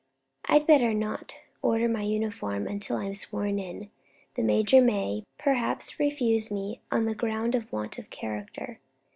I'd 0.45 0.65
better 0.65 0.95
not 0.95 1.35
order 1.61 1.87
my 1.87 2.01
uniform 2.01 2.65
until 2.65 2.97
I 2.97 3.05
am 3.05 3.13
sworn 3.13 3.59
in; 3.59 3.91
the 4.33 4.41
major 4.41 4.81
may, 4.81 5.27
perhaps, 5.37 5.99
refuse 5.99 6.49
me 6.49 6.81
on 6.91 7.05
the 7.05 7.13
ground 7.13 7.53
of 7.53 7.71
want 7.71 7.99
of 7.99 8.09
character." 8.09 8.79